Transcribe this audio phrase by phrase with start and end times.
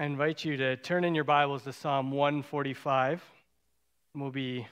[0.00, 3.22] I invite you to turn in your Bibles to Psalm 145.
[4.14, 4.66] We'll be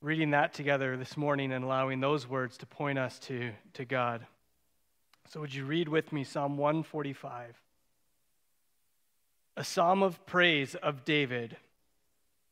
[0.00, 4.24] reading that together this morning and allowing those words to point us to, to God.
[5.30, 7.60] So, would you read with me Psalm 145?
[9.56, 11.56] A psalm of praise of David.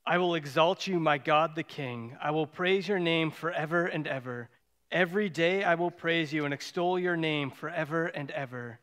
[0.04, 2.16] I will exalt you, my God the King.
[2.20, 4.48] I will praise your name forever and ever.
[4.90, 8.80] Every day I will praise you and extol your name forever and ever.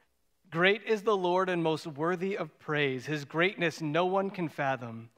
[0.52, 3.06] Great is the Lord and most worthy of praise.
[3.06, 5.10] His greatness no one can fathom.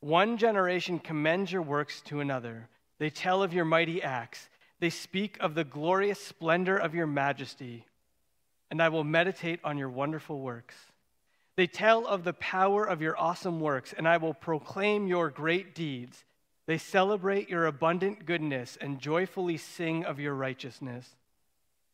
[0.00, 2.68] One generation commends your works to another.
[2.98, 4.48] They tell of your mighty acts.
[4.80, 7.84] They speak of the glorious splendor of your majesty.
[8.70, 10.74] And I will meditate on your wonderful works.
[11.56, 15.74] They tell of the power of your awesome works, and I will proclaim your great
[15.74, 16.24] deeds.
[16.64, 21.16] They celebrate your abundant goodness and joyfully sing of your righteousness.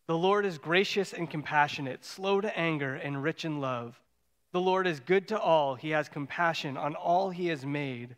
[0.06, 3.98] The Lord is gracious and compassionate, slow to anger, and rich in love.
[4.52, 5.74] The Lord is good to all.
[5.74, 8.14] He has compassion on all he has made.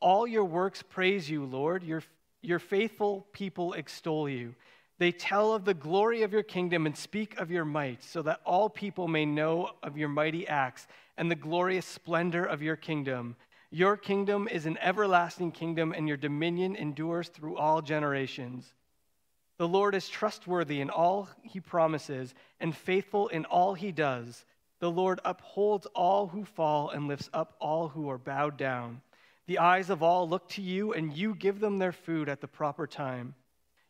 [0.00, 1.84] All your works praise you, Lord.
[1.84, 2.02] Your,
[2.42, 4.54] your faithful people extol you.
[4.98, 8.40] They tell of the glory of your kingdom and speak of your might, so that
[8.44, 13.36] all people may know of your mighty acts and the glorious splendor of your kingdom.
[13.70, 18.74] Your kingdom is an everlasting kingdom, and your dominion endures through all generations.
[19.58, 24.44] The Lord is trustworthy in all he promises and faithful in all he does.
[24.80, 29.02] The Lord upholds all who fall and lifts up all who are bowed down.
[29.46, 32.48] The eyes of all look to you, and you give them their food at the
[32.48, 33.34] proper time.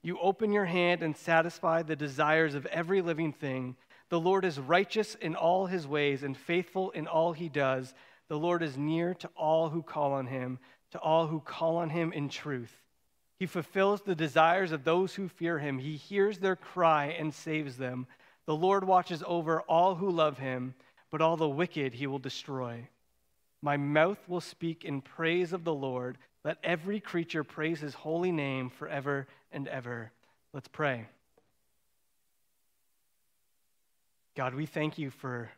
[0.03, 3.77] You open your hand and satisfy the desires of every living thing.
[4.09, 7.95] The Lord is righteous in all his ways and faithful in all he does.
[8.29, 10.59] The Lord is near to all who call on him,
[10.91, 12.82] to all who call on him in truth.
[13.43, 15.81] He fulfills the desires of those who fear him.
[15.81, 18.07] He hears their cry and saves them.
[18.47, 20.75] The Lord watches over all who love him,
[21.11, 22.87] but all the wicked he will destroy.
[23.61, 26.19] My mouth will speak in praise of the Lord.
[26.45, 30.13] Let every creature praise his holy name forever and ever.
[30.53, 31.07] Let's pray.
[34.36, 35.51] God, we thank you for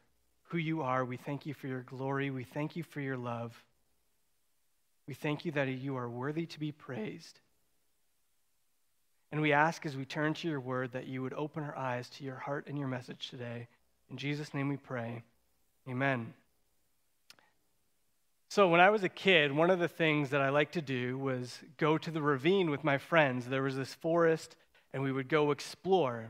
[0.45, 1.05] who you are.
[1.05, 2.31] We thank you for your glory.
[2.31, 3.53] We thank you for your love.
[5.07, 7.41] We thank you that you are worthy to be praised.
[9.35, 12.09] And we ask as we turn to your word that you would open our eyes
[12.11, 13.67] to your heart and your message today.
[14.09, 15.25] In Jesus' name we pray.
[15.89, 16.33] Amen.
[18.49, 21.19] So, when I was a kid, one of the things that I liked to do
[21.19, 23.47] was go to the ravine with my friends.
[23.47, 24.55] There was this forest,
[24.93, 26.29] and we would go explore.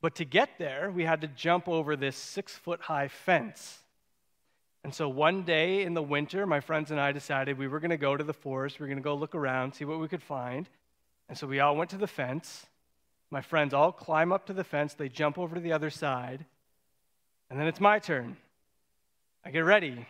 [0.00, 3.80] But to get there, we had to jump over this six foot high fence.
[4.84, 7.90] And so one day in the winter, my friends and I decided we were going
[7.90, 8.78] to go to the forest.
[8.78, 10.68] We were going to go look around, see what we could find.
[11.28, 12.66] And so we all went to the fence.
[13.30, 16.46] My friends all climb up to the fence, they jump over to the other side,
[17.50, 18.36] and then it's my turn.
[19.44, 20.06] I get ready.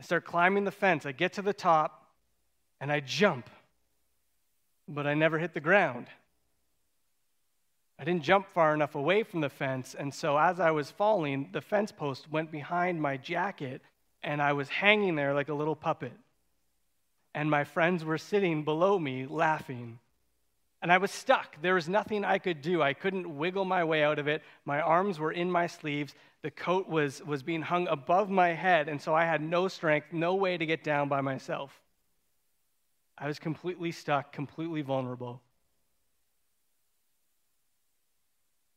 [0.00, 1.06] I start climbing the fence.
[1.06, 2.06] I get to the top,
[2.80, 3.48] and I jump,
[4.86, 6.06] but I never hit the ground.
[7.98, 11.48] I didn't jump far enough away from the fence, and so as I was falling,
[11.52, 13.82] the fence post went behind my jacket,
[14.22, 16.12] and I was hanging there like a little puppet.
[17.34, 19.98] And my friends were sitting below me laughing.
[20.80, 21.60] And I was stuck.
[21.60, 22.82] There was nothing I could do.
[22.82, 24.42] I couldn't wiggle my way out of it.
[24.64, 26.14] My arms were in my sleeves.
[26.42, 30.12] The coat was, was being hung above my head, and so I had no strength,
[30.12, 31.80] no way to get down by myself.
[33.16, 35.42] I was completely stuck, completely vulnerable.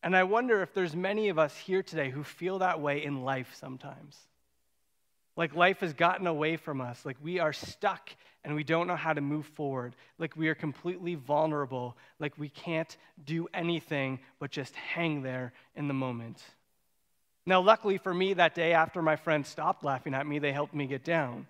[0.02, 3.24] And I wonder if there's many of us here today who feel that way in
[3.24, 4.18] life sometimes.
[5.36, 8.10] Like life has gotten away from us, like we are stuck
[8.44, 12.50] and we don't know how to move forward, like we are completely vulnerable, like we
[12.50, 16.44] can't do anything but just hang there in the moment.
[17.46, 20.76] Now, luckily for me, that day after my friends stopped laughing at me, they helped
[20.76, 21.48] me get down.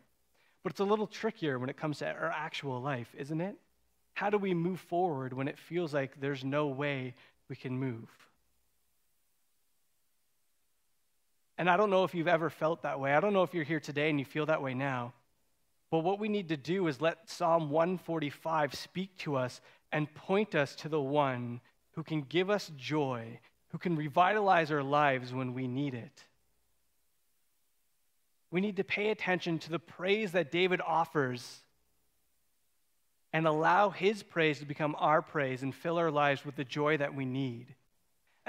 [0.63, 3.55] But it's a little trickier when it comes to our actual life, isn't it?
[4.13, 7.15] How do we move forward when it feels like there's no way
[7.49, 8.09] we can move?
[11.61, 13.13] And I don't know if you've ever felt that way.
[13.13, 15.13] I don't know if you're here today and you feel that way now.
[15.91, 19.61] But what we need to do is let Psalm 145 speak to us
[19.91, 21.61] and point us to the one
[21.91, 26.23] who can give us joy, who can revitalize our lives when we need it.
[28.49, 31.61] We need to pay attention to the praise that David offers
[33.31, 36.97] and allow his praise to become our praise and fill our lives with the joy
[36.97, 37.75] that we need.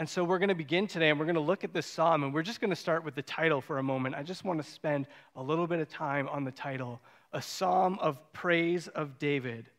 [0.02, 2.24] And so we're going to begin today and we're going to look at this psalm
[2.24, 4.16] and we're just going to start with the title for a moment.
[4.16, 5.06] I just want to spend
[5.36, 7.00] a little bit of time on the title
[7.32, 9.70] a psalm of praise of David.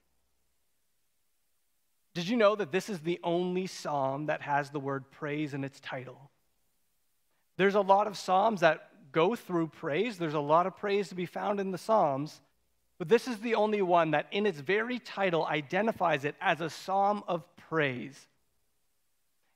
[2.13, 5.65] Did you know that this is the only psalm that has the word praise in
[5.65, 6.31] its title?
[7.57, 10.17] There's a lot of psalms that go through praise.
[10.17, 12.39] There's a lot of praise to be found in the Psalms,
[12.97, 16.69] but this is the only one that, in its very title, identifies it as a
[16.69, 18.29] psalm of praise.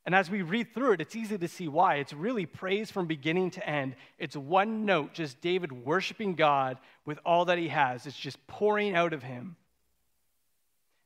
[0.07, 1.95] And as we read through it, it's easy to see why.
[1.95, 3.97] It's really praise from beginning to end.
[4.17, 8.07] It's one note, just David worshiping God with all that he has.
[8.07, 9.57] It's just pouring out of him.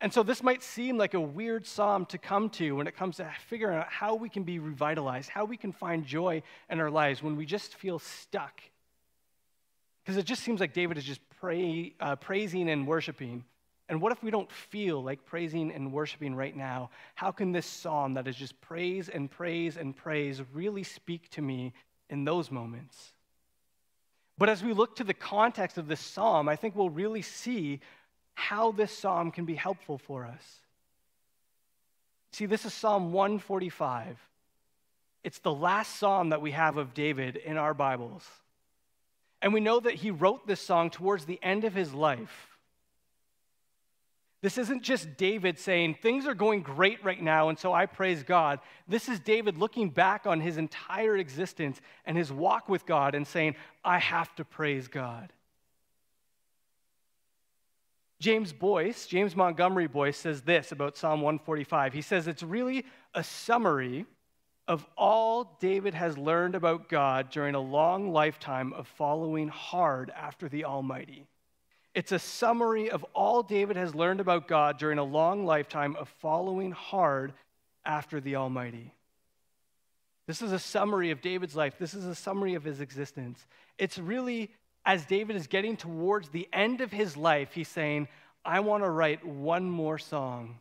[0.02, 3.18] And so this might seem like a weird psalm to come to when it comes
[3.18, 6.92] to figuring out how we can be revitalized, how we can find joy in our
[6.92, 8.62] lives when we just feel stuck.
[10.04, 13.46] Because it just seems like David is just pray, uh, praising and worshiping.
[13.92, 16.92] And what if we don't feel like praising and worshiping right now?
[17.14, 21.42] How can this psalm that is just praise and praise and praise really speak to
[21.42, 21.74] me
[22.10, 22.98] in those moments?
[24.38, 27.82] But as we look to the context of this psalm, I think we'll really see
[28.34, 30.62] how this psalm can be helpful for us.
[32.32, 34.18] See, this is Psalm 145.
[35.26, 38.26] It's the last psalm that we have of David in our Bibles.
[39.42, 42.51] And we know that he wrote this song towards the end of his life.
[44.42, 48.24] This isn't just David saying, things are going great right now, and so I praise
[48.24, 48.60] God.
[48.88, 53.28] This is David looking back on his entire existence and his walk with God and
[53.28, 53.56] saying,
[53.86, 55.32] I have to praise God.
[58.20, 61.94] James Boice, James Montgomery Boice, says this about Psalm 145.
[61.94, 64.06] He says it's really a summary
[64.68, 70.48] of all David has learned about God during a long lifetime of following hard after
[70.48, 71.28] the Almighty.
[71.94, 76.08] It's a summary of all David has learned about God during a long lifetime of
[76.22, 77.34] following hard
[77.86, 78.94] after the Almighty.
[80.26, 81.76] This is a summary of David's life.
[81.78, 83.46] This is a summary of his existence.
[83.78, 84.52] It's really,
[84.86, 88.08] as David is getting towards the end of his life, he's saying,
[88.46, 90.60] I want to write one more song.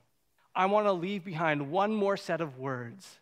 [0.55, 3.19] I want to leave behind one more set of words.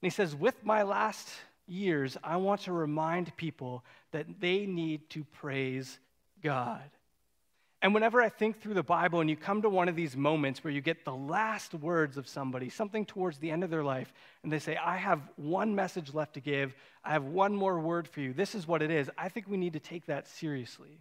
[0.00, 1.28] And he says, With my last
[1.66, 5.98] years, I want to remind people that they need to praise
[6.42, 6.90] God.
[7.82, 10.64] And whenever I think through the Bible and you come to one of these moments
[10.64, 14.12] where you get the last words of somebody, something towards the end of their life,
[14.42, 16.74] and they say, I have one message left to give,
[17.04, 19.58] I have one more word for you, this is what it is, I think we
[19.58, 20.98] need to take that seriously.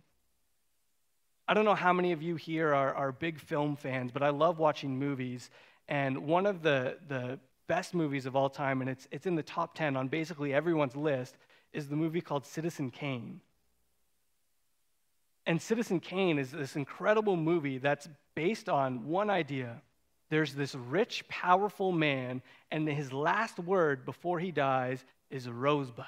[1.48, 4.30] I don't know how many of you here are, are big film fans, but I
[4.30, 5.50] love watching movies.
[5.88, 9.44] And one of the, the best movies of all time, and it's, it's in the
[9.44, 11.38] top 10 on basically everyone's list,
[11.72, 13.42] is the movie called Citizen Kane.
[15.46, 19.82] And Citizen Kane is this incredible movie that's based on one idea.
[20.30, 26.06] There's this rich, powerful man, and his last word before he dies is rosebud.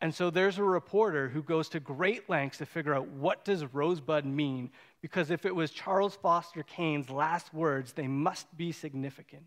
[0.00, 3.64] And so there's a reporter who goes to great lengths to figure out what does
[3.72, 4.70] rosebud mean
[5.00, 9.46] because if it was Charles Foster Kane's last words, they must be significant.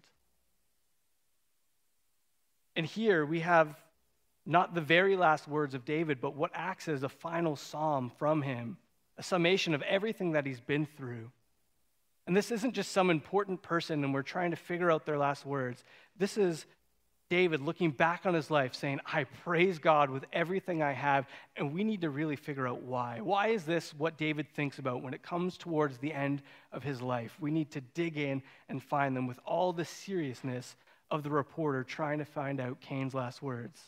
[2.75, 3.75] And here we have
[4.49, 8.41] not the very last words of David, but what acts as a final psalm from
[8.41, 8.77] him,
[9.15, 11.29] a summation of everything that he's been through.
[12.25, 15.45] And this isn't just some important person and we're trying to figure out their last
[15.45, 15.83] words.
[16.17, 16.65] This is
[17.29, 21.71] David looking back on his life saying, I praise God with everything I have, and
[21.71, 23.19] we need to really figure out why.
[23.21, 26.41] Why is this what David thinks about when it comes towards the end
[26.71, 27.37] of his life?
[27.39, 30.75] We need to dig in and find them with all the seriousness
[31.11, 33.79] of the reporter trying to find out Kane's last words.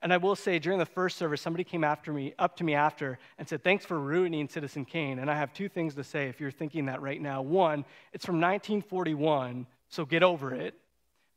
[0.00, 2.74] And I will say, during the first service, somebody came after me, up to me
[2.74, 5.18] after and said, Thanks for ruining Citizen Kane.
[5.18, 7.42] And I have two things to say if you're thinking that right now.
[7.42, 10.74] One, it's from 1941, so get over it.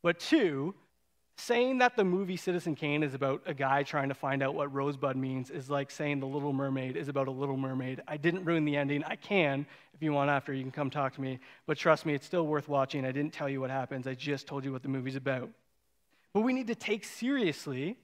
[0.04, 0.76] But two,
[1.38, 4.72] saying that the movie Citizen Kane is about a guy trying to find out what
[4.72, 8.02] rosebud means is like saying The Little Mermaid is about a little mermaid.
[8.08, 9.04] I didn't ruin the ending.
[9.04, 9.66] I can.
[9.96, 11.40] If you want after, you can come talk to me.
[11.66, 13.06] But trust me, it's still worth watching.
[13.06, 15.50] I didn't tell you what happens, I just told you what the movie's about.
[16.34, 17.98] But we need to take seriously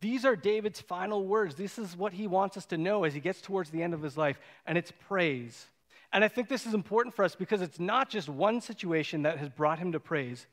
[0.00, 1.54] these are David's final words.
[1.54, 4.02] This is what he wants us to know as he gets towards the end of
[4.02, 5.66] his life, and it's praise.
[6.12, 9.38] And I think this is important for us because it's not just one situation that
[9.38, 10.46] has brought him to praise,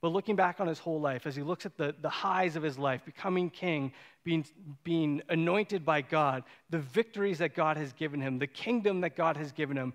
[0.00, 2.62] but looking back on his whole life, as he looks at the, the highs of
[2.62, 3.92] his life, becoming king,
[4.24, 4.44] being,
[4.82, 9.36] being anointed by God, the victories that God has given him, the kingdom that God
[9.36, 9.92] has given him,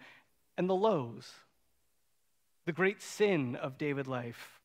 [0.57, 1.31] and the lows,
[2.65, 4.58] the great sin of David's life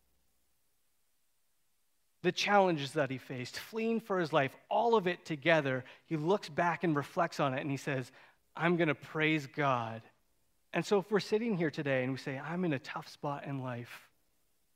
[2.25, 6.49] the challenges that he faced, fleeing for his life, all of it together, he looks
[6.49, 8.11] back and reflects on it and he says,
[8.57, 10.01] I'm going to praise God.
[10.73, 13.45] And so if we're sitting here today and we say, I'm in a tough spot
[13.45, 14.09] in life,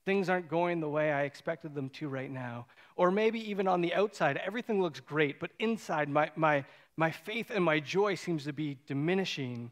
[0.04, 3.80] things aren't going the way I expected them to right now, or maybe even on
[3.80, 6.66] the outside, everything looks great, but inside, my, my,
[6.98, 9.70] my faith and my joy seems to be diminishing.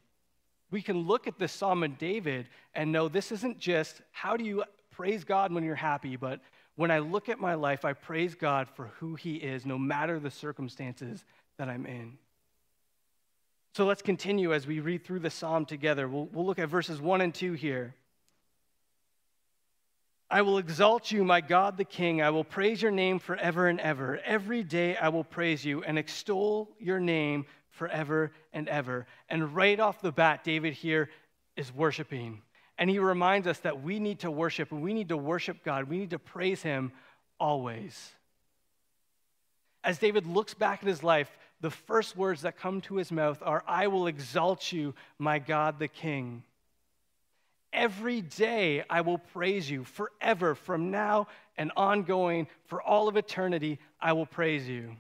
[0.70, 4.44] We can look at this Psalm of David and know this isn't just how do
[4.44, 6.40] you praise God when you're happy, but
[6.76, 10.20] When I look at my life, I praise God for who He is, no matter
[10.20, 11.24] the circumstances
[11.58, 12.18] that I'm in.
[13.74, 16.08] So let's continue as we read through the psalm together.
[16.08, 17.94] We'll, we'll look at verses 1 and 2 here.
[20.28, 22.20] I will exalt you, my God the King.
[22.20, 24.18] I will praise your name forever and ever.
[24.24, 29.06] Every day I will praise you and extol your name forever and ever.
[29.28, 31.10] And right off the bat, David here
[31.54, 32.42] is worshiping.
[32.78, 35.88] And he reminds us that we need to worship and we need to worship God.
[35.88, 36.92] We need to praise him
[37.40, 38.12] always.
[39.82, 41.30] As David looks back at his life,
[41.60, 45.78] the first words that come to his mouth are, I will exalt you, my God
[45.78, 46.42] the King.
[47.72, 53.78] Every day I will praise you forever, from now and ongoing, for all of eternity,
[54.00, 54.96] I will praise you.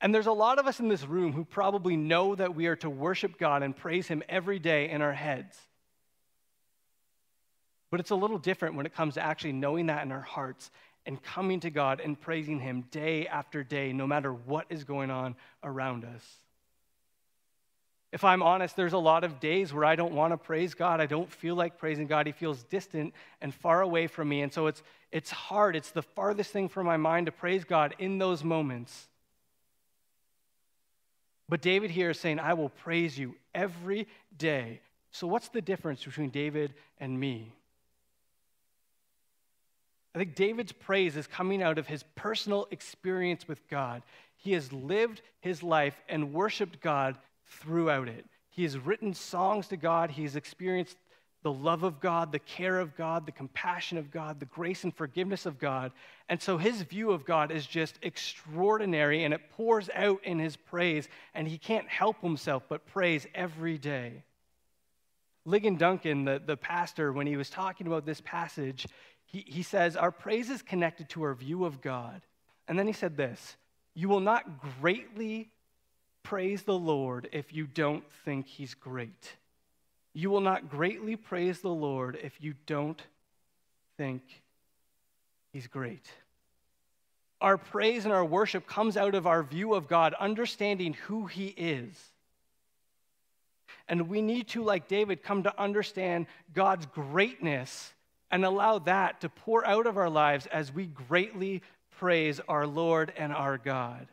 [0.00, 2.76] And there's a lot of us in this room who probably know that we are
[2.76, 5.56] to worship God and praise Him every day in our heads.
[7.92, 10.70] But it's a little different when it comes to actually knowing that in our hearts
[11.04, 15.10] and coming to God and praising Him day after day, no matter what is going
[15.10, 16.24] on around us.
[18.10, 21.02] If I'm honest, there's a lot of days where I don't want to praise God.
[21.02, 22.24] I don't feel like praising God.
[22.24, 24.40] He feels distant and far away from me.
[24.40, 25.76] And so it's, it's hard.
[25.76, 29.06] It's the farthest thing from my mind to praise God in those moments.
[31.46, 34.80] But David here is saying, I will praise you every day.
[35.10, 37.52] So, what's the difference between David and me?
[40.14, 44.02] I think David's praise is coming out of his personal experience with God.
[44.36, 47.16] He has lived his life and worshiped God
[47.46, 48.26] throughout it.
[48.50, 50.10] He has written songs to God.
[50.10, 50.98] He's experienced
[51.42, 54.94] the love of God, the care of God, the compassion of God, the grace and
[54.94, 55.92] forgiveness of God.
[56.28, 60.56] And so his view of God is just extraordinary and it pours out in his
[60.56, 64.22] praise, and he can't help himself but praise every day.
[65.46, 68.86] Ligon Duncan, the, the pastor, when he was talking about this passage,
[69.32, 72.20] he, he says, Our praise is connected to our view of God.
[72.68, 73.56] And then he said this
[73.94, 75.50] You will not greatly
[76.22, 79.36] praise the Lord if you don't think he's great.
[80.14, 83.00] You will not greatly praise the Lord if you don't
[83.96, 84.22] think
[85.52, 86.06] he's great.
[87.40, 91.46] Our praise and our worship comes out of our view of God, understanding who he
[91.48, 91.98] is.
[93.88, 97.92] And we need to, like David, come to understand God's greatness
[98.32, 101.62] and allow that to pour out of our lives as we greatly
[101.98, 104.08] praise our Lord and our God.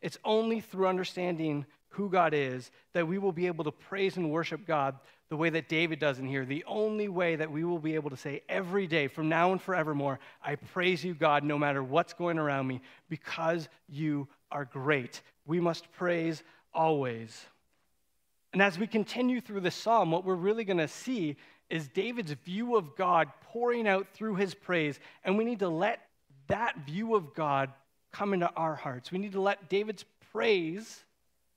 [0.00, 4.30] It's only through understanding who God is that we will be able to praise and
[4.30, 6.44] worship God the way that David does in here.
[6.44, 9.60] The only way that we will be able to say every day, from now and
[9.60, 15.20] forevermore, I praise you, God, no matter what's going around me, because you are great.
[15.46, 17.44] We must praise always.
[18.56, 21.36] And as we continue through the psalm, what we're really going to see
[21.68, 24.98] is David's view of God pouring out through his praise.
[25.24, 26.00] And we need to let
[26.46, 27.70] that view of God
[28.12, 29.12] come into our hearts.
[29.12, 31.04] We need to let David's praise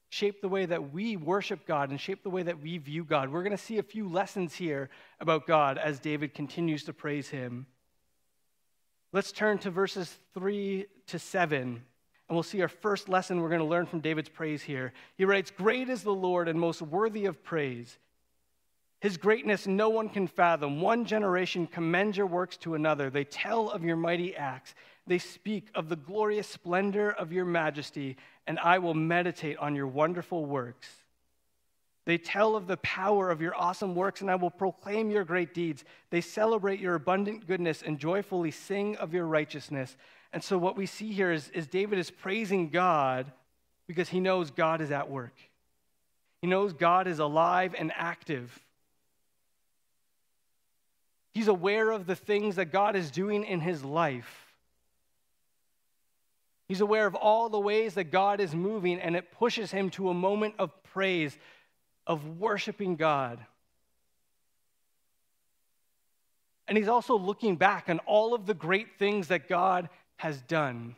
[0.10, 3.32] shape the way that we worship God and shape the way that we view God.
[3.32, 4.90] We're going to see a few lessons here
[5.22, 7.66] about God as David continues to praise him.
[9.14, 11.82] Let's turn to verses 3 to 7.
[12.30, 14.94] And we'll see our first lesson we're going to learn from David's praise here.
[15.18, 17.98] He writes, Great is the Lord and most worthy of praise.
[19.00, 20.80] His greatness no one can fathom.
[20.80, 23.10] One generation commends your works to another.
[23.10, 24.76] They tell of your mighty acts.
[25.08, 29.88] They speak of the glorious splendor of your majesty, and I will meditate on your
[29.88, 30.88] wonderful works.
[32.06, 35.54] They tell of the power of your awesome works, and I will proclaim your great
[35.54, 35.84] deeds.
[36.10, 39.96] They celebrate your abundant goodness and joyfully sing of your righteousness.
[40.32, 43.32] And so, what we see here is, is David is praising God
[43.88, 45.34] because he knows God is at work.
[46.42, 48.58] He knows God is alive and active.
[51.34, 54.54] He's aware of the things that God is doing in his life.
[56.68, 60.10] He's aware of all the ways that God is moving, and it pushes him to
[60.10, 61.36] a moment of praise,
[62.06, 63.40] of worshiping God.
[66.68, 70.96] And he's also looking back on all of the great things that God has done.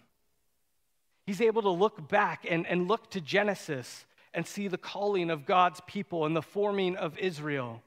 [1.28, 5.46] He's able to look back and, and look to Genesis and see the calling of
[5.46, 7.84] God's people and the forming of Israel.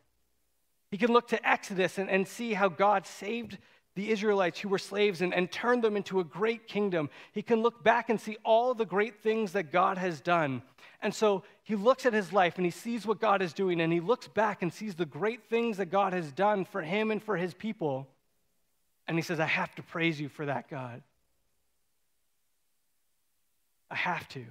[0.93, 3.59] He can look to Exodus and, and see how God saved
[3.97, 7.11] the Israelites who were slaves and, and turned them into a great kingdom.
[7.33, 10.63] He can look back and see all the great things that God has done.
[11.03, 13.93] And so he looks at his life and he sees what God is doing, and
[13.93, 17.21] he looks back and sees the great things that God has done for him and
[17.21, 18.07] for his people.
[19.09, 21.03] And he says, I have to praise you for that, God.
[23.95, 24.45] I have to.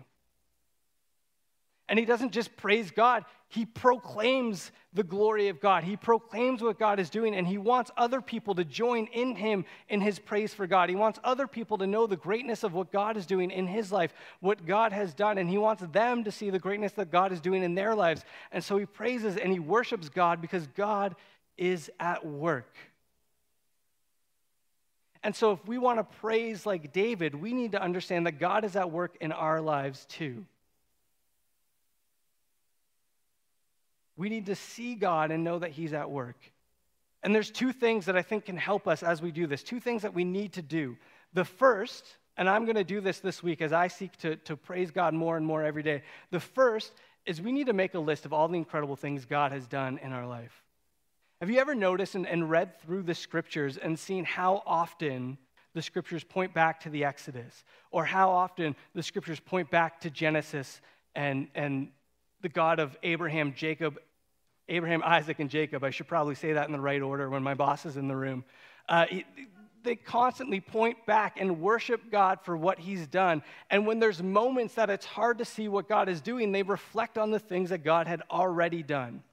[1.90, 5.84] And he doesn't just praise God, he proclaims the glory of God.
[5.84, 9.66] He proclaims what God is doing, and he wants other people to join in him
[9.90, 10.90] in his praise for God.
[10.90, 13.92] He wants other people to know the greatness of what God is doing in his
[13.92, 17.32] life, what God has done, and he wants them to see the greatness that God
[17.34, 18.24] is doing in their lives.
[18.52, 21.16] And so he praises and he worships God because God
[21.58, 22.74] is at work.
[25.24, 28.66] And so, if we want to praise like David, we need to understand that God
[28.66, 30.46] is at work in our lives too.
[34.18, 36.38] We need to see God and know that He's at work.
[37.24, 39.80] And there's two things that I think can help us as we do this, two
[39.80, 40.98] things that we need to do.
[41.34, 44.58] The first, and I'm going to do this this week as I seek to, to
[44.58, 46.04] praise God more and more every day.
[46.32, 46.92] The first
[47.26, 50.00] is we need to make a list of all the incredible things God has done
[50.04, 50.63] in our life.
[51.44, 55.38] Have you ever noticed and, and read through the scriptures and seen how often
[55.74, 60.10] the scriptures point back to the Exodus, or how often the scriptures point back to
[60.10, 60.80] Genesis
[61.16, 61.90] and, and
[62.44, 64.00] the God of Abraham, Jacob,
[64.70, 65.84] Abraham, Isaac, and Jacob.
[65.84, 68.16] I should probably say that in the right order when my boss is in the
[68.16, 68.46] room.
[68.88, 69.08] Uh,
[69.84, 73.44] they constantly point back and worship God for what He's done.
[73.70, 77.18] And when there's moments that it's hard to see what God is doing, they reflect
[77.18, 79.24] on the things that God had already done.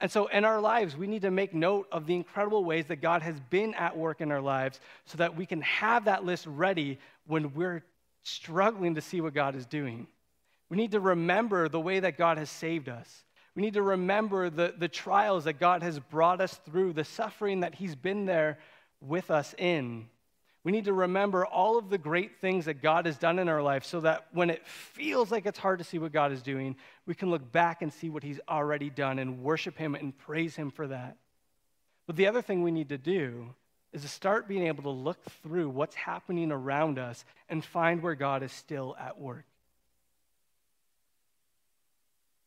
[0.00, 3.00] And so, in our lives, we need to make note of the incredible ways that
[3.00, 6.46] God has been at work in our lives so that we can have that list
[6.46, 7.82] ready when we're
[8.22, 10.06] struggling to see what God is doing.
[10.68, 13.24] We need to remember the way that God has saved us.
[13.56, 17.60] We need to remember the, the trials that God has brought us through, the suffering
[17.60, 18.58] that He's been there
[19.00, 20.08] with us in.
[20.64, 23.62] We need to remember all of the great things that God has done in our
[23.62, 26.76] life so that when it feels like it's hard to see what God is doing,
[27.06, 30.56] we can look back and see what He's already done and worship Him and praise
[30.56, 31.16] Him for that.
[32.06, 33.54] But the other thing we need to do
[33.92, 38.14] is to start being able to look through what's happening around us and find where
[38.14, 39.44] God is still at work.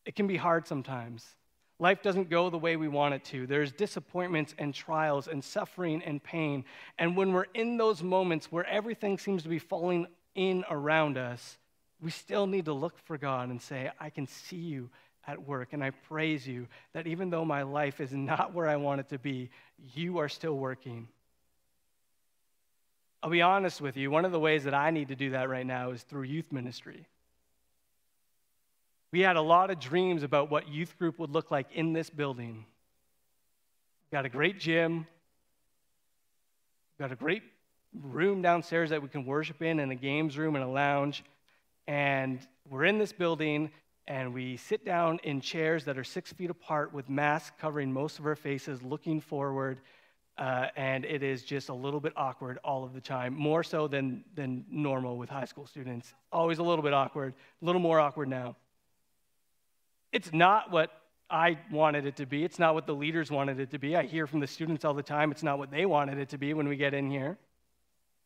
[0.05, 1.25] It can be hard sometimes.
[1.81, 3.47] Life doesn't go the way we want it to.
[3.47, 6.63] There's disappointments and trials and suffering and pain.
[6.99, 11.57] And when we're in those moments where everything seems to be falling in around us,
[11.99, 14.91] we still need to look for God and say, I can see you
[15.25, 18.75] at work, and I praise you that even though my life is not where I
[18.75, 19.49] want it to be,
[19.95, 21.07] you are still working.
[23.23, 25.49] I'll be honest with you, one of the ways that I need to do that
[25.49, 27.07] right now is through youth ministry.
[29.11, 32.09] We had a lot of dreams about what youth group would look like in this
[32.09, 32.65] building.
[34.09, 35.05] We got a great gym,
[36.97, 37.43] we got a great
[37.93, 41.25] room downstairs that we can worship in, and a games room and a lounge.
[41.87, 43.69] And we're in this building,
[44.07, 48.17] and we sit down in chairs that are six feet apart with masks covering most
[48.17, 49.81] of our faces, looking forward.
[50.37, 53.87] Uh, and it is just a little bit awkward all of the time, more so
[53.87, 56.13] than, than normal with high school students.
[56.31, 58.55] Always a little bit awkward, a little more awkward now.
[60.11, 60.91] It's not what
[61.29, 62.43] I wanted it to be.
[62.43, 63.95] It's not what the leaders wanted it to be.
[63.95, 66.37] I hear from the students all the time it's not what they wanted it to
[66.37, 67.37] be when we get in here.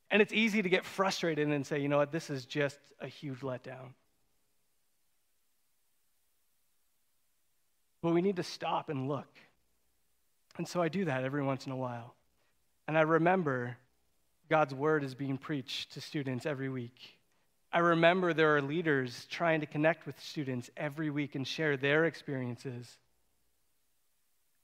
[0.10, 3.08] And it's easy to get frustrated and say, you know what, this is just a
[3.08, 3.94] huge letdown.
[8.02, 9.28] But we need to stop and look.
[10.58, 12.16] And so I do that every once in a while.
[12.88, 13.78] And I remember
[14.50, 17.15] God's word is being preached to students every week.
[17.76, 22.06] I remember there are leaders trying to connect with students every week and share their
[22.06, 22.90] experiences.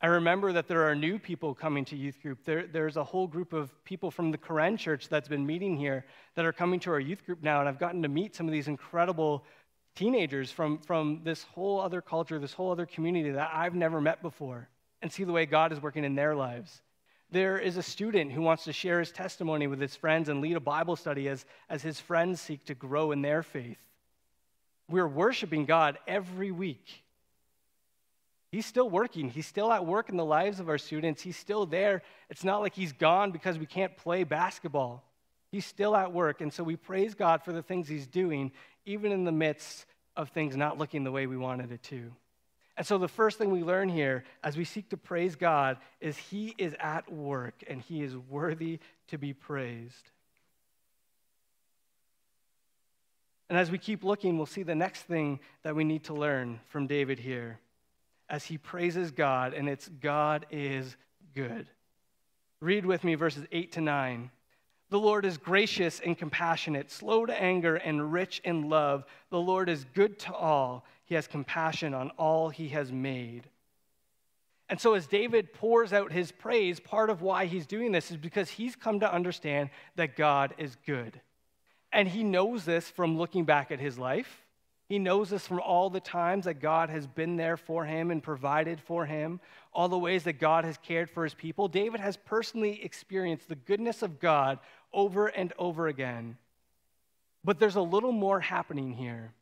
[0.01, 2.45] I remember that there are new people coming to youth group.
[2.45, 6.05] There, there's a whole group of people from the Korean church that's been meeting here
[6.35, 8.53] that are coming to our youth group now, and I've gotten to meet some of
[8.53, 9.43] these incredible
[9.93, 14.21] teenagers from, from this whole other culture, this whole other community that I've never met
[14.21, 14.69] before,
[15.01, 16.81] and see the way God is working in their lives.
[17.31, 20.57] There is a student who wants to share his testimony with his friends and lead
[20.57, 23.79] a Bible study as, as his friends seek to grow in their faith.
[24.89, 27.03] We're worshiping God every week.
[28.51, 29.29] He's still working.
[29.29, 31.21] He's still at work in the lives of our students.
[31.21, 32.01] He's still there.
[32.29, 35.05] It's not like he's gone because we can't play basketball.
[35.51, 36.41] He's still at work.
[36.41, 38.51] And so we praise God for the things he's doing,
[38.85, 39.85] even in the midst
[40.17, 42.11] of things not looking the way we wanted it to.
[42.77, 46.17] And so, the first thing we learn here as we seek to praise God is
[46.17, 50.09] He is at work and He is worthy to be praised.
[53.49, 56.61] And as we keep looking, we'll see the next thing that we need to learn
[56.69, 57.59] from David here
[58.31, 60.95] as he praises God, and it's God is
[61.35, 61.67] good.
[62.61, 64.31] Read with me verses 8 to 9.
[64.89, 69.03] The Lord is gracious and compassionate, slow to anger, and rich in love.
[69.31, 73.49] The Lord is good to all he has compassion on all he has made.
[74.69, 78.15] And so, as David pours out his praise, part of why he's doing this is
[78.15, 81.19] because he's come to understand that God is good.
[81.91, 84.45] And he knows this from looking back at his life.
[84.87, 88.23] He knows this from all the times that God has been there for him and
[88.23, 89.41] provided for him,
[89.73, 91.67] all the ways that God has cared for his people.
[91.67, 94.59] David has personally experienced the goodness of God
[94.93, 96.37] over and over again.
[97.43, 99.33] But there's a little more happening here.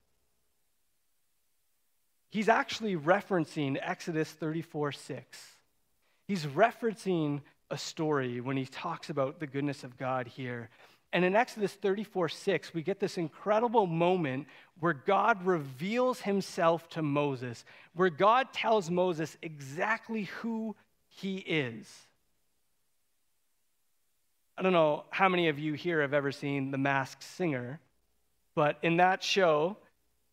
[2.29, 5.39] He's actually referencing Exodus 34 6.
[6.27, 10.69] He's referencing a story when he talks about the goodness of God here.
[11.11, 14.47] And in Exodus 34 6, we get this incredible moment
[14.79, 17.65] where God reveals himself to Moses,
[17.95, 20.75] where God tells Moses exactly who
[21.07, 21.91] he is.
[24.55, 27.79] I don't know how many of you here have ever seen The Masked Singer,
[28.53, 29.77] but in that show,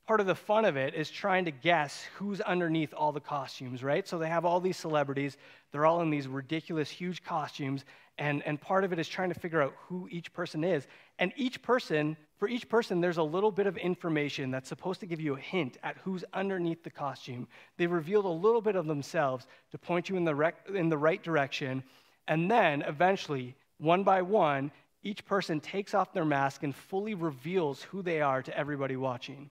[0.07, 3.83] part of the fun of it is trying to guess who's underneath all the costumes,
[3.83, 4.07] right?
[4.07, 5.37] So they have all these celebrities,
[5.73, 7.85] they're all in these ridiculous, huge costumes,
[8.19, 10.87] and, and part of it is trying to figure out who each person is.
[11.19, 15.07] And each person, for each person, there's a little bit of information that's supposed to
[15.07, 17.49] give you a hint at who's underneath the costume.
[17.77, 20.97] They revealed a little bit of themselves to point you in the, rec- in the
[20.97, 21.83] right direction.
[22.29, 24.71] And then eventually, one by one,
[25.03, 29.51] each person takes off their mask and fully reveals who they are to everybody watching.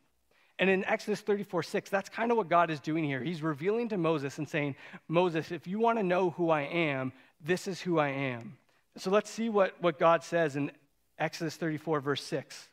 [0.57, 3.21] And in Exodus 34 6, that's kind of what God is doing here.
[3.21, 4.75] He's revealing to Moses and saying,
[5.07, 7.11] Moses, if you want to know who I am,
[7.43, 8.57] this is who I am.
[8.97, 10.71] So let's see what, what God says in
[11.19, 12.69] Exodus 34, verse 6.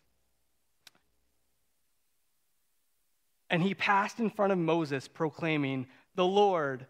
[3.50, 6.86] And he passed in front of Moses, proclaiming, The Lord,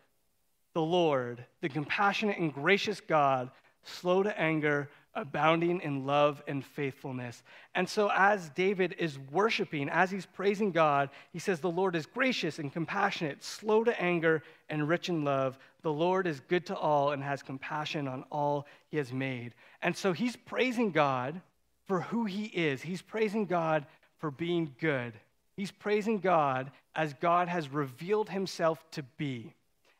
[0.75, 3.51] the Lord, the compassionate and gracious God,
[3.83, 7.43] slow to anger abounding in love and faithfulness.
[7.75, 12.07] And so, as David is worshiping, as he's praising God, he says, The Lord is
[12.07, 15.59] gracious and compassionate, slow to anger, and rich in love.
[15.83, 19.55] The Lord is good to all and has compassion on all he has made.
[19.83, 21.41] And so, he's praising God
[21.87, 22.81] for who he is.
[22.83, 23.87] He's praising God
[24.19, 25.13] for being good.
[25.57, 29.53] He's praising God as God has revealed himself to be.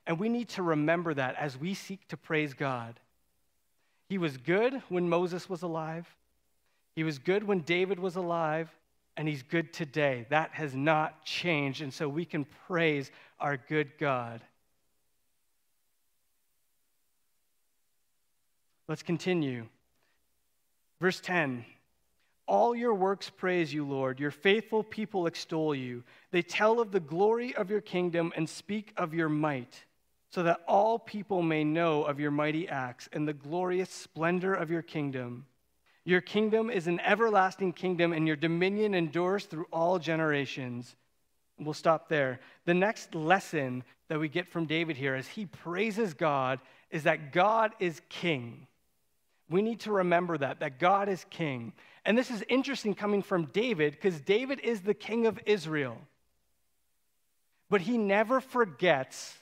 [0.07, 2.99] And we need to remember that as we seek to praise God.
[4.13, 6.07] He was good when Moses was alive.
[6.95, 8.69] He was good when David was alive,
[9.17, 10.27] and he's good today.
[10.29, 14.43] That has not changed, and so we can praise our good God.
[18.87, 19.65] Let's continue.
[21.01, 21.65] Verse 10
[22.47, 24.21] All your works praise you, Lord.
[24.21, 26.05] Your faithful people extol you.
[26.33, 29.87] They tell of the glory of your kingdom and speak of your might
[30.33, 34.71] so that all people may know of your mighty acts and the glorious splendor of
[34.71, 35.45] your kingdom.
[36.05, 40.97] Your kingdom is an everlasting kingdom, and your dominion endures through all generations.
[41.59, 42.41] We'll stop there.
[42.65, 47.33] The next lesson that we get from David here as he praises God is that
[47.33, 48.67] God is king.
[49.51, 51.75] We need to remember that, that God is king.
[52.07, 55.99] And this is interesting coming from David because David is the king of Israel.
[57.69, 59.37] But he never forgets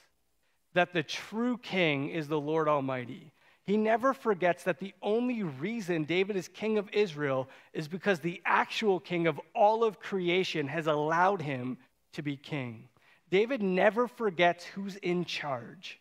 [0.73, 3.31] that the true king is the Lord Almighty.
[3.63, 8.41] He never forgets that the only reason David is king of Israel is because the
[8.45, 11.77] actual king of all of creation has allowed him
[12.13, 12.89] to be king.
[13.29, 15.99] David never forgets who's in charge.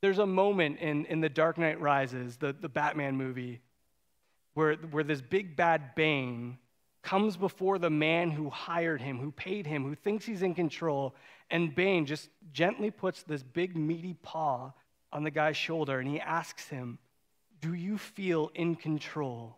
[0.00, 3.60] There's a moment in, in The Dark Knight Rises, the, the Batman movie,
[4.54, 6.58] where, where this big bad Bane
[7.02, 11.14] comes before the man who hired him, who paid him, who thinks he's in control,
[11.50, 14.72] and Bane just gently puts this big, meaty paw
[15.12, 16.98] on the guy's shoulder and he asks him,
[17.60, 19.56] Do you feel in control?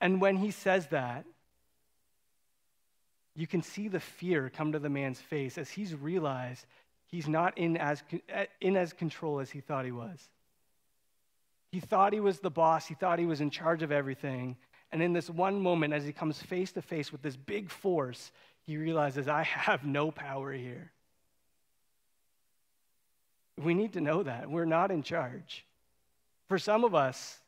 [0.00, 1.24] And when he says that,
[3.34, 6.66] you can see the fear come to the man's face as he's realized
[7.06, 8.02] he's not in as,
[8.60, 10.28] in as control as he thought he was.
[11.70, 14.56] He thought he was the boss, he thought he was in charge of everything.
[14.92, 18.30] And in this one moment, as he comes face to face with this big force,
[18.62, 20.92] he realizes, I have no power here.
[23.56, 24.50] We need to know that.
[24.50, 25.64] We're not in charge.
[26.48, 27.38] For some of us,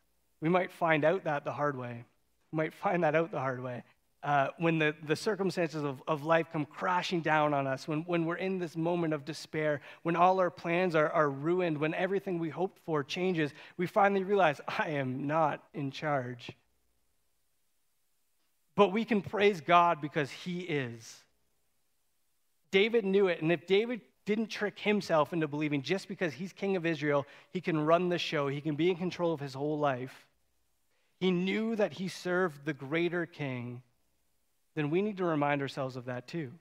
[0.41, 2.05] we might find out that the hard way.
[2.51, 3.83] We might find that out the hard way.
[4.23, 8.25] Uh, when the, the circumstances of, of life come crashing down on us, when, when
[8.25, 12.39] we're in this moment of despair, when all our plans are, are ruined, when everything
[12.39, 16.49] we hoped for changes, we finally realize, I am not in charge.
[18.75, 21.23] But we can praise God because He is.
[22.71, 26.75] David knew it, and if David didn't trick himself into believing just because he's king
[26.75, 29.77] of Israel, he can run the show, he can be in control of his whole
[29.77, 30.25] life.
[31.19, 33.81] He knew that he served the greater king,
[34.73, 36.51] then we need to remind ourselves of that too.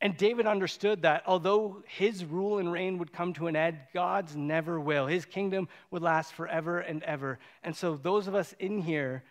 [0.00, 4.36] And David understood that although his rule and reign would come to an end, God's
[4.36, 5.06] never will.
[5.06, 7.40] His kingdom would last forever and ever.
[7.64, 9.24] And so, those of us in here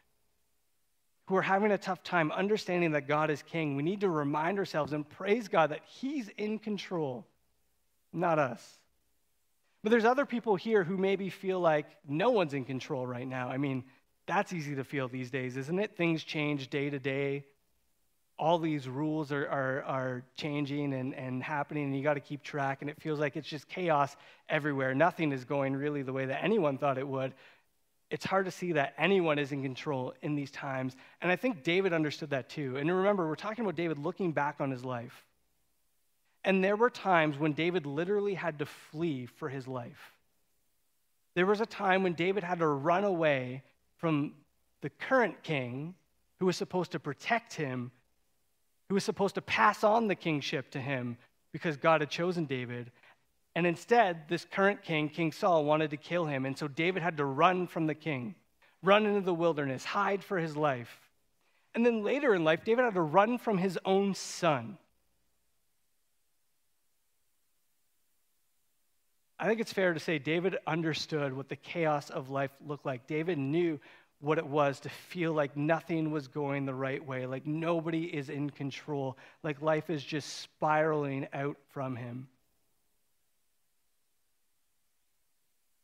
[1.28, 4.60] who are having a tough time understanding that God is king, we need to remind
[4.60, 7.26] ourselves and praise God that He's in control,
[8.14, 8.80] not us.
[9.84, 13.50] But there's other people here who maybe feel like no one's in control right now.
[13.50, 13.84] I mean,
[14.26, 15.96] that's easy to feel these days, isn't it?
[15.98, 17.46] Things change day to day.
[18.40, 22.42] All these rules are, are, are changing and, and happening, and you got to keep
[22.42, 24.16] track, and it feels like it's just chaos
[24.48, 24.94] everywhere.
[24.94, 27.34] Nothing is going really the way that anyone thought it would
[28.10, 30.96] it's hard to see that anyone is in control in these times.
[31.22, 32.78] And I think David understood that too.
[32.78, 35.26] And remember, we're talking about David looking back on his life.
[36.44, 40.14] And there were times when David literally had to flee for his life.
[41.36, 43.64] There was a time when David had to run away
[43.98, 44.34] from
[44.82, 45.94] the current king
[46.40, 47.92] who was supposed to protect him,
[48.88, 51.18] who was supposed to pass on the kingship to him
[51.52, 52.92] because God had chosen David.
[53.58, 56.46] And instead, this current king, King Saul, wanted to kill him.
[56.46, 58.36] And so David had to run from the king,
[58.84, 61.10] run into the wilderness, hide for his life.
[61.74, 64.78] And then later in life, David had to run from his own son.
[69.40, 73.08] I think it's fair to say David understood what the chaos of life looked like.
[73.08, 73.80] David knew
[74.20, 78.30] what it was to feel like nothing was going the right way, like nobody is
[78.30, 82.28] in control, like life is just spiraling out from him.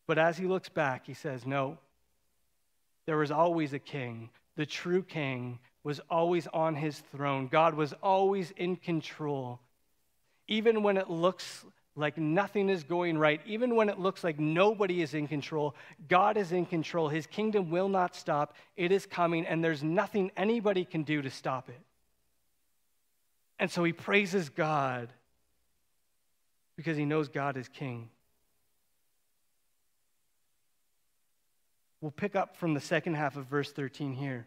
[0.07, 1.77] But as he looks back, he says, No,
[3.05, 4.29] there was always a king.
[4.55, 7.47] The true king was always on his throne.
[7.47, 9.59] God was always in control.
[10.47, 15.01] Even when it looks like nothing is going right, even when it looks like nobody
[15.01, 15.75] is in control,
[16.07, 17.09] God is in control.
[17.09, 18.55] His kingdom will not stop.
[18.75, 21.79] It is coming, and there's nothing anybody can do to stop it.
[23.59, 25.09] And so he praises God
[26.75, 28.09] because he knows God is king.
[32.03, 34.45] We'll pick up from the second half of verse 13 here.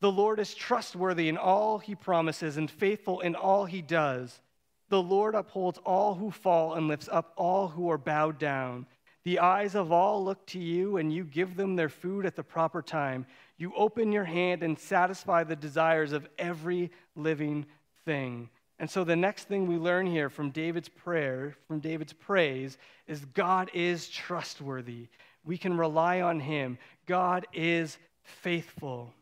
[0.00, 4.40] The Lord is trustworthy in all he promises and faithful in all he does.
[4.88, 8.86] The Lord upholds all who fall and lifts up all who are bowed down.
[9.24, 12.42] The eyes of all look to you, and you give them their food at the
[12.42, 13.26] proper time.
[13.58, 17.66] You open your hand and satisfy the desires of every living
[18.06, 18.48] thing.
[18.78, 23.26] And so the next thing we learn here from David's prayer, from David's praise, is
[23.34, 25.08] God is trustworthy.
[25.48, 26.76] We can rely on Him.
[27.06, 29.14] God is faithful.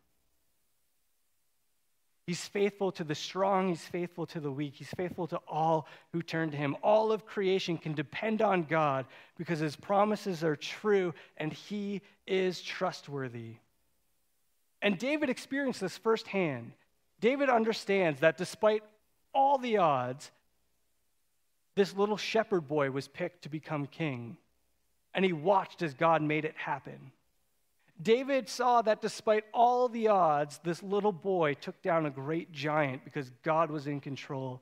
[2.26, 6.22] He's faithful to the strong, He's faithful to the weak, He's faithful to all who
[6.22, 6.76] turn to Him.
[6.82, 9.06] All of creation can depend on God
[9.38, 13.54] because His promises are true and He is trustworthy.
[14.82, 16.72] And David experienced this firsthand.
[17.20, 18.82] David understands that despite
[19.32, 20.32] all the odds,
[21.76, 24.38] this little shepherd boy was picked to become king
[25.16, 27.10] and he watched as God made it happen.
[28.00, 33.02] David saw that despite all the odds, this little boy took down a great giant
[33.02, 34.60] because God was in control.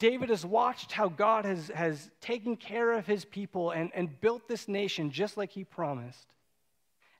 [0.00, 4.48] David has watched how God has, has taken care of his people and, and built
[4.48, 6.26] this nation just like he promised.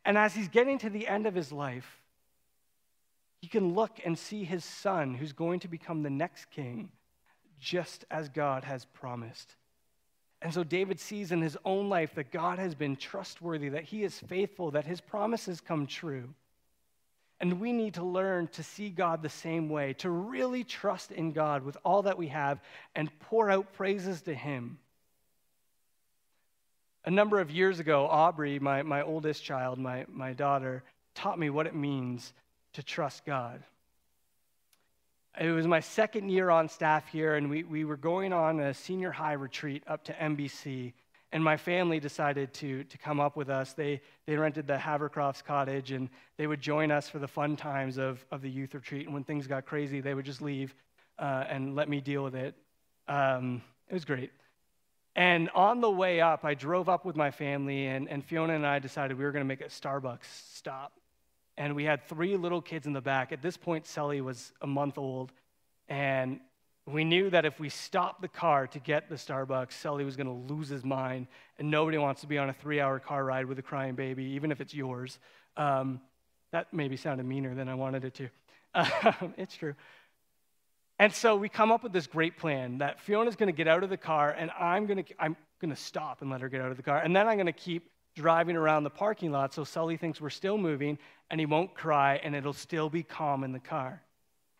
[0.04, 2.00] And as he's getting to the end of his life,
[3.40, 6.90] he can look and see his son, who's going to become the next king,
[7.60, 9.54] just as God has promised.
[10.42, 14.04] And so David sees in his own life that God has been trustworthy, that he
[14.04, 16.32] is faithful, that his promises come true.
[17.40, 21.32] And we need to learn to see God the same way, to really trust in
[21.32, 22.60] God with all that we have
[22.94, 24.78] and pour out praises to him.
[27.04, 30.82] A number of years ago, Aubrey, my, my oldest child, my, my daughter,
[31.14, 32.32] taught me what it means
[32.74, 33.62] to trust God.
[35.38, 38.74] It was my second year on staff here, and we, we were going on a
[38.74, 40.92] senior high retreat up to NBC.
[41.32, 43.72] And my family decided to, to come up with us.
[43.72, 47.96] They, they rented the Havercroft's cottage, and they would join us for the fun times
[47.96, 49.06] of, of the youth retreat.
[49.06, 50.74] And when things got crazy, they would just leave
[51.18, 52.56] uh, and let me deal with it.
[53.06, 54.32] Um, it was great.
[55.14, 58.66] And on the way up, I drove up with my family, and, and Fiona and
[58.66, 60.99] I decided we were going to make a Starbucks stop
[61.60, 63.32] and we had three little kids in the back.
[63.32, 65.30] At this point, Sully was a month old,
[65.90, 66.40] and
[66.86, 70.26] we knew that if we stopped the car to get the Starbucks, Sully was going
[70.26, 71.26] to lose his mind,
[71.58, 74.50] and nobody wants to be on a three-hour car ride with a crying baby, even
[74.50, 75.18] if it's yours.
[75.58, 76.00] Um,
[76.50, 78.28] that maybe sounded meaner than I wanted it to.
[79.36, 79.74] It's true.
[80.98, 83.84] And so we come up with this great plan that Fiona's going to get out
[83.84, 86.82] of the car, and I'm going to stop and let her get out of the
[86.82, 90.20] car, and then I'm going to keep driving around the parking lot so Sully thinks
[90.20, 90.98] we're still moving
[91.30, 94.02] and he won't cry and it'll still be calm in the car.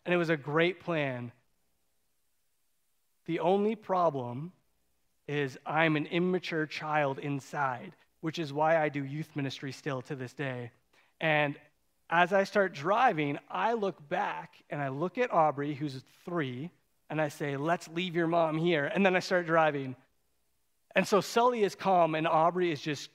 [0.04, 1.32] And it was a great plan.
[3.26, 4.52] The only problem
[5.28, 10.16] is I'm an immature child inside, which is why I do youth ministry still to
[10.16, 10.70] this day.
[11.20, 11.56] And
[12.08, 16.70] as I start driving, I look back and I look at Aubrey, who's three,
[17.08, 18.86] and I say, Let's leave your mom here.
[18.86, 19.94] And then I start driving.
[20.96, 23.10] And so Sully is calm, and Aubrey is just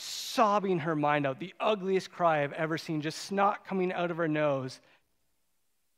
[0.00, 4.16] sobbing her mind out, the ugliest cry I've ever seen, just snot coming out of
[4.16, 4.80] her nose.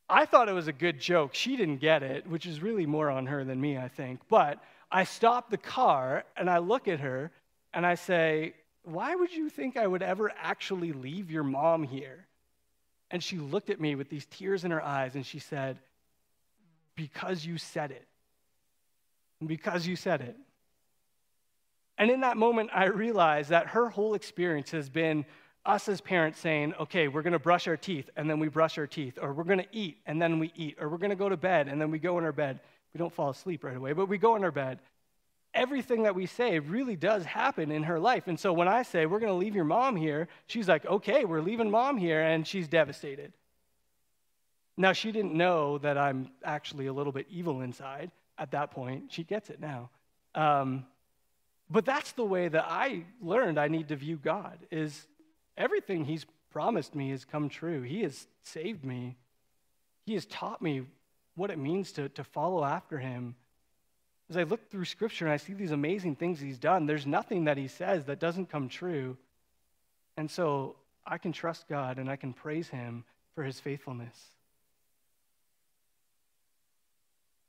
[0.09, 1.33] I thought it was a good joke.
[1.33, 4.19] She didn't get it, which is really more on her than me, I think.
[4.29, 4.61] But
[4.91, 7.31] I stop the car and I look at her
[7.73, 12.27] and I say, Why would you think I would ever actually leave your mom here?
[13.09, 15.79] And she looked at me with these tears in her eyes and she said,
[16.95, 18.07] Because you said it.
[19.45, 20.37] Because you said it.
[21.97, 25.25] And in that moment, I realized that her whole experience has been
[25.65, 28.77] us as parents saying, okay, we're going to brush our teeth and then we brush
[28.77, 31.15] our teeth, or we're going to eat and then we eat, or we're going to
[31.15, 32.59] go to bed and then we go in our bed.
[32.93, 34.79] We don't fall asleep right away, but we go in our bed.
[35.53, 38.27] Everything that we say really does happen in her life.
[38.27, 41.25] And so when I say, we're going to leave your mom here, she's like, okay,
[41.25, 43.33] we're leaving mom here, and she's devastated.
[44.75, 49.11] Now, she didn't know that I'm actually a little bit evil inside at that point.
[49.11, 49.91] She gets it now.
[50.33, 50.85] Um,
[51.73, 55.07] but that's the way that I learned I need to view God is
[55.57, 57.81] everything he's promised me has come true.
[57.81, 59.17] He has saved me.
[60.05, 60.83] He has taught me
[61.33, 63.33] what it means to, to follow after him.
[64.29, 67.45] As I look through scripture and I see these amazing things he's done, there's nothing
[67.45, 69.17] that he says that doesn't come true.
[70.15, 70.75] And so
[71.07, 74.15] I can trust God and I can praise him for his faithfulness.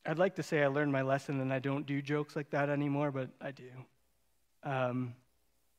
[0.07, 2.71] I'd like to say I learned my lesson and I don't do jokes like that
[2.71, 3.65] anymore, but I do.
[4.64, 5.14] Um,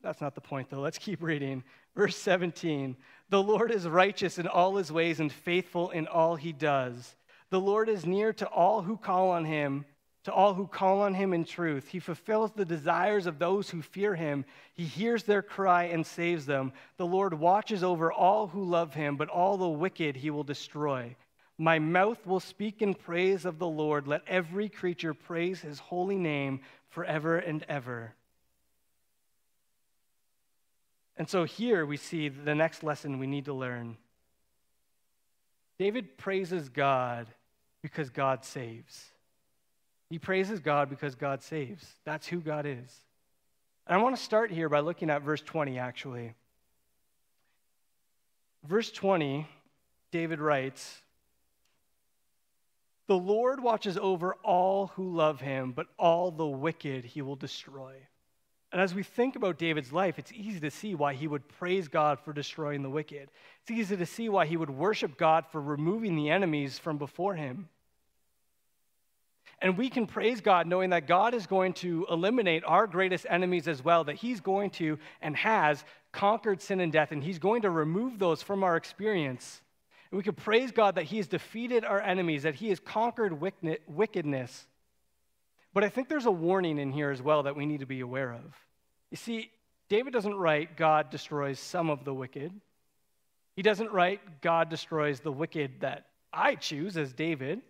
[0.01, 0.79] that's not the point, though.
[0.79, 1.63] Let's keep reading.
[1.95, 2.95] Verse 17
[3.29, 7.15] The Lord is righteous in all his ways and faithful in all he does.
[7.49, 9.85] The Lord is near to all who call on him,
[10.25, 11.87] to all who call on him in truth.
[11.87, 14.45] He fulfills the desires of those who fear him.
[14.73, 16.73] He hears their cry and saves them.
[16.97, 21.15] The Lord watches over all who love him, but all the wicked he will destroy.
[21.57, 24.07] My mouth will speak in praise of the Lord.
[24.07, 28.13] Let every creature praise his holy name forever and ever.
[31.17, 33.97] And so here we see the next lesson we need to learn.
[35.77, 37.27] David praises God
[37.81, 39.05] because God saves.
[40.09, 41.85] He praises God because God saves.
[42.03, 43.05] That's who God is.
[43.87, 46.33] And I want to start here by looking at verse 20, actually.
[48.63, 49.47] Verse 20,
[50.11, 51.01] David writes
[53.07, 57.95] The Lord watches over all who love him, but all the wicked he will destroy.
[58.75, 61.87] And as we think about David's life, it's easy to see why he would praise
[61.87, 63.31] God for destroying the wicked.
[63.61, 67.35] It's easy to see why he would worship God for removing the enemies from before
[67.35, 67.69] him.
[69.61, 73.69] And we can praise God knowing that God is going to eliminate our greatest enemies
[73.69, 77.61] as well, that He's going to and has conquered sin and death, and He's going
[77.61, 79.61] to remove those from our experience.
[80.11, 83.41] And we can praise God that He has defeated our enemies, that He has conquered
[83.87, 84.67] wickedness.
[85.73, 88.01] But I think there's a warning in here as well that we need to be
[88.01, 88.64] aware of.
[89.15, 89.49] You see,
[89.87, 92.51] David doesn't write, God destroys some of the wicked.
[93.55, 97.61] He doesn't write, God destroys the wicked that I choose as David.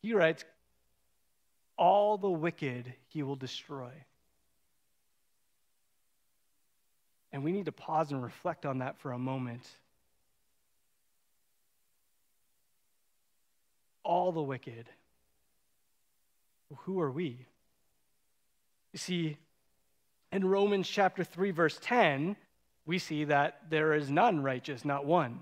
[0.00, 0.42] He writes,
[1.76, 3.90] all the wicked he will destroy.
[7.30, 9.68] And we need to pause and reflect on that for a moment.
[14.02, 14.86] All the wicked
[16.84, 17.44] who are we?
[18.94, 19.36] You see,
[20.32, 22.36] in Romans chapter 3, verse 10,
[22.86, 25.40] we see that there is none righteous, not one.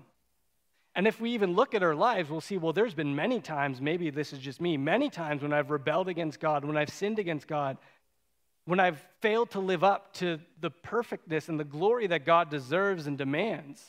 [0.95, 3.79] And if we even look at our lives, we'll see, well, there's been many times,
[3.79, 7.19] maybe this is just me, many times when I've rebelled against God, when I've sinned
[7.19, 7.77] against God,
[8.65, 13.07] when I've failed to live up to the perfectness and the glory that God deserves
[13.07, 13.83] and demands.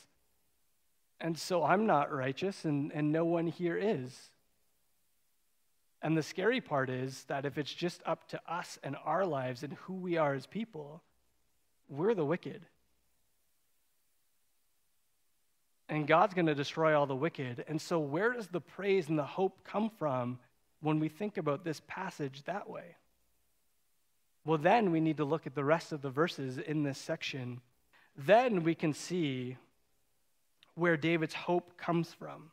[1.19, 4.31] And so I'm not righteous, and, and no one here is.
[6.01, 9.63] And the scary part is that if it's just up to us and our lives
[9.63, 11.03] and who we are as people,
[11.89, 12.65] we're the wicked.
[15.89, 17.65] And God's going to destroy all the wicked.
[17.67, 20.39] And so, where does the praise and the hope come from
[20.79, 22.95] when we think about this passage that way?
[24.45, 27.61] Well, then we need to look at the rest of the verses in this section.
[28.17, 29.57] Then we can see
[30.75, 32.51] where David's hope comes from.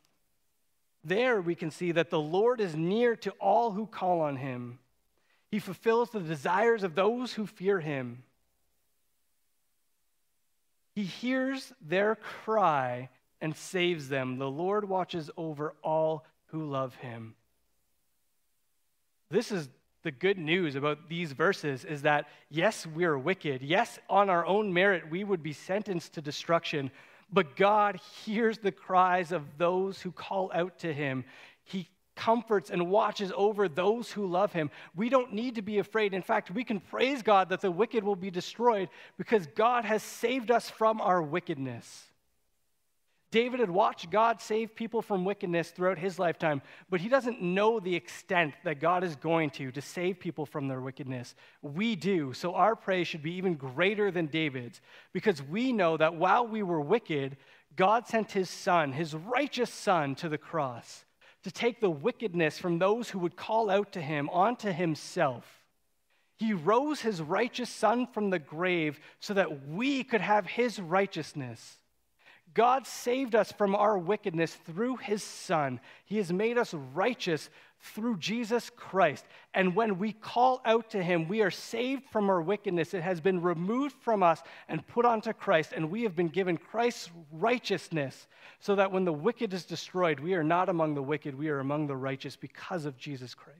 [1.04, 4.78] There we can see that the Lord is near to all who call on him.
[5.50, 8.22] He fulfills the desires of those who fear him.
[10.94, 13.08] He hears their cry
[13.40, 14.38] and saves them.
[14.38, 17.34] The Lord watches over all who love him.
[19.30, 19.68] This is
[20.02, 23.62] the good news about these verses is that yes, we're wicked.
[23.62, 26.90] Yes, on our own merit, we would be sentenced to destruction.
[27.30, 31.24] But God hears the cries of those who call out to him.
[31.64, 34.70] He comforts and watches over those who love him.
[34.96, 36.12] We don't need to be afraid.
[36.12, 40.02] In fact, we can praise God that the wicked will be destroyed because God has
[40.02, 42.07] saved us from our wickedness.
[43.30, 47.78] David had watched God save people from wickedness throughout his lifetime, but he doesn't know
[47.78, 51.34] the extent that God is going to to save people from their wickedness.
[51.60, 52.32] We do.
[52.32, 54.80] So our praise should be even greater than David's
[55.12, 57.36] because we know that while we were wicked,
[57.76, 61.04] God sent his son, his righteous son, to the cross
[61.44, 65.62] to take the wickedness from those who would call out to him onto himself.
[66.36, 71.78] He rose his righteous son from the grave so that we could have his righteousness.
[72.54, 75.80] God saved us from our wickedness through his Son.
[76.04, 79.24] He has made us righteous through Jesus Christ.
[79.54, 82.94] And when we call out to him, we are saved from our wickedness.
[82.94, 86.56] It has been removed from us and put onto Christ, and we have been given
[86.56, 88.26] Christ's righteousness
[88.58, 91.60] so that when the wicked is destroyed, we are not among the wicked, we are
[91.60, 93.58] among the righteous because of Jesus Christ.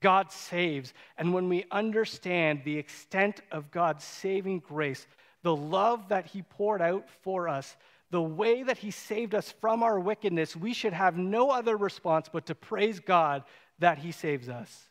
[0.00, 5.06] God saves, and when we understand the extent of God's saving grace,
[5.42, 7.76] the love that He poured out for us,
[8.10, 12.28] the way that He saved us from our wickedness, we should have no other response
[12.32, 13.44] but to praise God
[13.78, 14.88] that He saves us.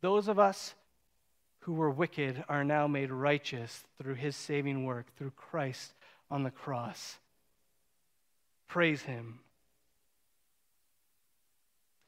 [0.00, 0.74] Those of us
[1.60, 5.92] who were wicked are now made righteous through His saving work, through Christ
[6.30, 7.18] on the cross.
[8.68, 9.40] Praise Him.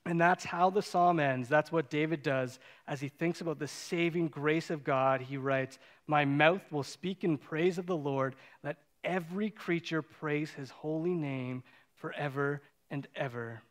[0.06, 1.48] And that's how the psalm ends.
[1.48, 5.20] That's what David does as he thinks about the saving grace of God.
[5.20, 8.34] He writes, My mouth will speak in praise of the Lord.
[8.64, 11.62] Let every creature praise his holy name
[11.96, 13.62] forever and ever.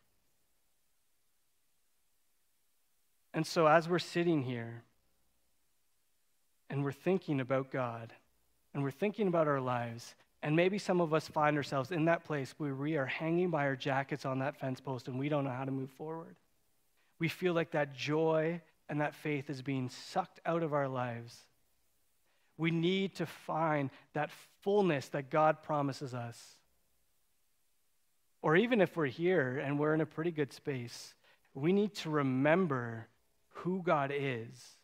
[3.34, 4.82] And so, as we're sitting here
[6.68, 8.12] and we're thinking about God
[8.74, 12.24] and we're thinking about our lives, and maybe some of us find ourselves in that
[12.24, 15.44] place where we are hanging by our jackets on that fence post and we don't
[15.44, 16.34] know how to move forward.
[17.18, 21.36] We feel like that joy and that faith is being sucked out of our lives.
[22.56, 24.30] We need to find that
[24.62, 26.38] fullness that God promises us.
[28.42, 31.14] Or even if we're here and we're in a pretty good space,
[31.54, 33.06] we need to remember
[33.50, 34.76] who God is.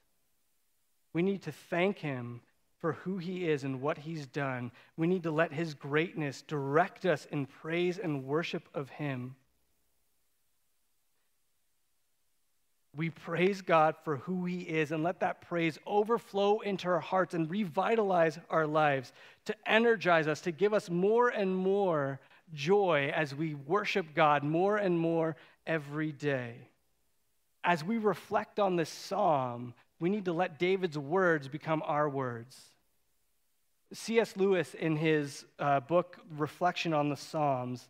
[1.14, 2.42] We need to thank Him
[2.78, 4.70] for who he is and what he's done.
[4.96, 9.36] We need to let his greatness direct us in praise and worship of him.
[12.96, 17.34] We praise God for who He is and let that praise overflow into our hearts
[17.34, 19.12] and revitalize our lives,
[19.44, 22.18] to energize us, to give us more and more
[22.54, 26.54] joy as we worship God more and more every day.
[27.64, 32.60] As we reflect on this psalm, we need to let David's words become our words.
[33.92, 34.36] C.S.
[34.36, 37.88] Lewis, in his uh, book Reflection on the Psalms,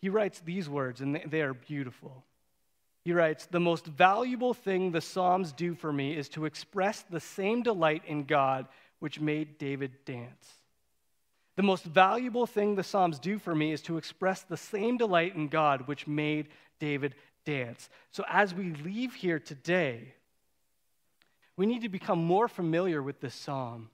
[0.00, 2.24] he writes these words, and they are beautiful.
[3.04, 7.20] He writes, The most valuable thing the Psalms do for me is to express the
[7.20, 10.60] same delight in God which made David dance.
[11.56, 15.34] The most valuable thing the Psalms do for me is to express the same delight
[15.34, 16.48] in God which made
[16.78, 17.88] David dance.
[18.12, 20.14] So as we leave here today,
[21.60, 23.90] we need to become more familiar with this psalm.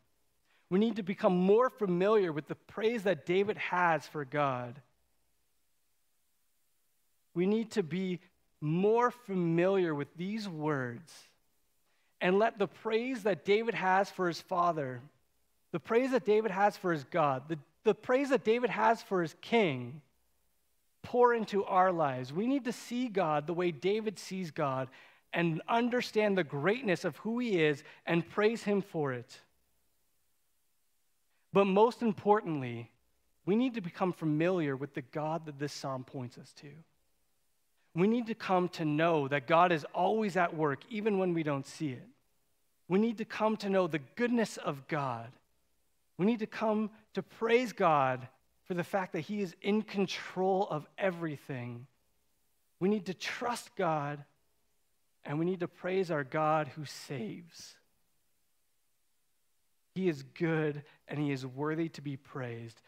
[0.70, 4.80] We need to become more familiar with the praise that David has for God.
[7.34, 8.20] We need to be
[8.60, 11.12] more familiar with these words
[12.20, 15.00] and let the praise that David has for his father,
[15.72, 19.22] the praise that David has for his God, the, the praise that David has for
[19.22, 20.02] his king,
[21.02, 22.32] pour into our lives.
[22.32, 24.86] We need to see God the way David sees God
[25.36, 29.38] and understand the greatness of who he is and praise him for it.
[31.52, 32.90] But most importantly,
[33.44, 36.70] we need to become familiar with the God that this psalm points us to.
[37.94, 41.42] We need to come to know that God is always at work, even when we
[41.42, 42.08] don't see it.
[42.88, 45.30] We need to come to know the goodness of God.
[46.16, 48.26] We need to come to praise God
[48.64, 51.86] for the fact that He is in control of everything.
[52.80, 54.24] We need to trust God,
[55.26, 57.74] and we need to praise our God who saves.
[59.94, 62.80] He is good and he is worthy to be praised.